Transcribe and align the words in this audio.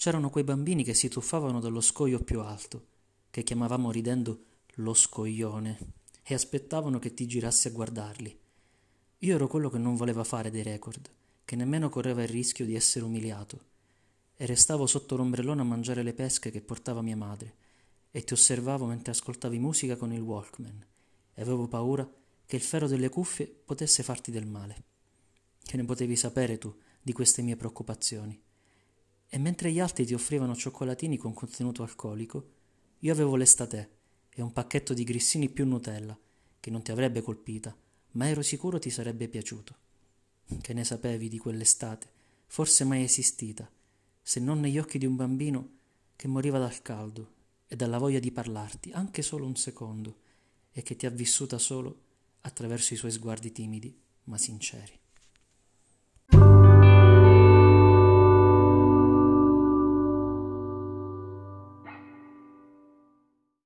c'erano 0.00 0.30
quei 0.30 0.44
bambini 0.44 0.82
che 0.82 0.94
si 0.94 1.10
tuffavano 1.10 1.60
dallo 1.60 1.82
scoglio 1.82 2.20
più 2.20 2.40
alto, 2.40 2.86
che 3.28 3.42
chiamavamo 3.42 3.90
ridendo 3.90 4.44
lo 4.76 4.94
scoglione, 4.94 5.78
e 6.22 6.32
aspettavano 6.32 6.98
che 6.98 7.12
ti 7.12 7.26
girassi 7.26 7.68
a 7.68 7.70
guardarli. 7.70 8.40
Io 9.18 9.34
ero 9.34 9.46
quello 9.46 9.68
che 9.68 9.76
non 9.76 9.96
voleva 9.96 10.24
fare 10.24 10.50
dei 10.50 10.62
record, 10.62 11.06
che 11.44 11.54
nemmeno 11.54 11.90
correva 11.90 12.22
il 12.22 12.28
rischio 12.28 12.64
di 12.64 12.74
essere 12.74 13.04
umiliato, 13.04 13.60
e 14.36 14.46
restavo 14.46 14.86
sotto 14.86 15.16
l'ombrellone 15.16 15.60
a 15.60 15.64
mangiare 15.64 16.02
le 16.02 16.14
pesche 16.14 16.50
che 16.50 16.62
portava 16.62 17.02
mia 17.02 17.18
madre, 17.18 17.54
e 18.10 18.24
ti 18.24 18.32
osservavo 18.32 18.86
mentre 18.86 19.12
ascoltavi 19.12 19.58
musica 19.58 19.96
con 19.96 20.14
il 20.14 20.22
Walkman, 20.22 20.82
e 21.34 21.42
avevo 21.42 21.68
paura 21.68 22.10
che 22.46 22.56
il 22.56 22.62
ferro 22.62 22.88
delle 22.88 23.10
cuffie 23.10 23.44
potesse 23.46 24.02
farti 24.02 24.30
del 24.30 24.46
male. 24.46 24.82
Che 25.62 25.76
ne 25.76 25.84
potevi 25.84 26.16
sapere 26.16 26.56
tu 26.56 26.74
di 27.02 27.12
queste 27.12 27.42
mie 27.42 27.56
preoccupazioni? 27.56 28.48
E 29.32 29.38
mentre 29.38 29.70
gli 29.70 29.78
altri 29.78 30.04
ti 30.04 30.12
offrivano 30.12 30.56
cioccolatini 30.56 31.16
con 31.16 31.32
contenuto 31.32 31.84
alcolico, 31.84 32.48
io 32.98 33.12
avevo 33.12 33.36
l'estate 33.36 33.98
e 34.28 34.42
un 34.42 34.52
pacchetto 34.52 34.92
di 34.92 35.04
grissini 35.04 35.48
più 35.48 35.64
Nutella, 35.66 36.18
che 36.58 36.70
non 36.70 36.82
ti 36.82 36.90
avrebbe 36.90 37.22
colpita, 37.22 37.74
ma 38.12 38.28
ero 38.28 38.42
sicuro 38.42 38.80
ti 38.80 38.90
sarebbe 38.90 39.28
piaciuto. 39.28 39.76
Che 40.60 40.72
ne 40.72 40.82
sapevi 40.82 41.28
di 41.28 41.38
quell'estate, 41.38 42.10
forse 42.46 42.82
mai 42.82 43.04
esistita, 43.04 43.70
se 44.20 44.40
non 44.40 44.58
negli 44.58 44.78
occhi 44.78 44.98
di 44.98 45.06
un 45.06 45.14
bambino 45.14 45.78
che 46.16 46.26
moriva 46.26 46.58
dal 46.58 46.82
caldo 46.82 47.34
e 47.68 47.76
dalla 47.76 47.98
voglia 47.98 48.18
di 48.18 48.32
parlarti, 48.32 48.90
anche 48.90 49.22
solo 49.22 49.46
un 49.46 49.54
secondo, 49.54 50.18
e 50.72 50.82
che 50.82 50.96
ti 50.96 51.06
ha 51.06 51.10
vissuta 51.10 51.56
solo 51.56 52.02
attraverso 52.40 52.94
i 52.94 52.96
suoi 52.96 53.12
sguardi 53.12 53.52
timidi 53.52 53.96
ma 54.24 54.36
sinceri. 54.36 54.99